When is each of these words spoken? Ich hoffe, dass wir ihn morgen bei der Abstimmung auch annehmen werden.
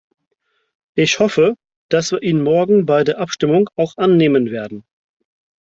Ich 0.95 1.19
hoffe, 1.19 1.53
dass 1.89 2.11
wir 2.11 2.23
ihn 2.23 2.41
morgen 2.41 2.87
bei 2.87 3.03
der 3.03 3.19
Abstimmung 3.19 3.69
auch 3.75 3.97
annehmen 3.97 4.49
werden. 4.49 4.83